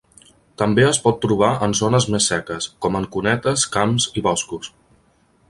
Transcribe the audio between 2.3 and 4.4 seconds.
seques, com en cunetes, camps i